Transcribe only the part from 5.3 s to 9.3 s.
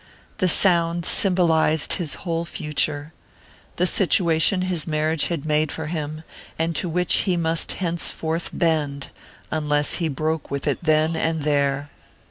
made for him, and to which he must henceforth bend,